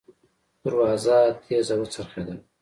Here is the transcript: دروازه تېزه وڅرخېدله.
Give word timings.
دروازه 0.63 1.17
تېزه 1.43 1.75
وڅرخېدله. 1.79 2.35